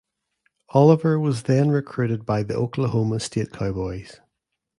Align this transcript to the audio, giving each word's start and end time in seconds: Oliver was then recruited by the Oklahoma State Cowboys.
Oliver 0.69 1.19
was 1.19 1.43
then 1.43 1.69
recruited 1.69 2.25
by 2.25 2.41
the 2.41 2.55
Oklahoma 2.55 3.19
State 3.19 3.51
Cowboys. 3.51 4.19